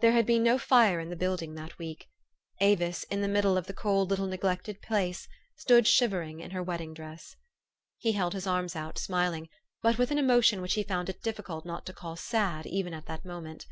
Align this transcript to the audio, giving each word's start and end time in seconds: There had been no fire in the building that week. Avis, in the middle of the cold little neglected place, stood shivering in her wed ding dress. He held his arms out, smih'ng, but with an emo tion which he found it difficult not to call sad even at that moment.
There 0.00 0.12
had 0.12 0.26
been 0.26 0.42
no 0.42 0.58
fire 0.58 1.00
in 1.00 1.08
the 1.08 1.16
building 1.16 1.54
that 1.54 1.78
week. 1.78 2.06
Avis, 2.60 3.04
in 3.04 3.22
the 3.22 3.26
middle 3.26 3.56
of 3.56 3.66
the 3.66 3.72
cold 3.72 4.10
little 4.10 4.26
neglected 4.26 4.82
place, 4.82 5.26
stood 5.56 5.86
shivering 5.88 6.40
in 6.40 6.50
her 6.50 6.62
wed 6.62 6.80
ding 6.80 6.92
dress. 6.92 7.36
He 7.96 8.12
held 8.12 8.34
his 8.34 8.46
arms 8.46 8.76
out, 8.76 8.96
smih'ng, 8.98 9.48
but 9.80 9.96
with 9.96 10.10
an 10.10 10.18
emo 10.18 10.42
tion 10.42 10.60
which 10.60 10.74
he 10.74 10.82
found 10.82 11.08
it 11.08 11.22
difficult 11.22 11.64
not 11.64 11.86
to 11.86 11.94
call 11.94 12.16
sad 12.16 12.66
even 12.66 12.92
at 12.92 13.06
that 13.06 13.24
moment. 13.24 13.64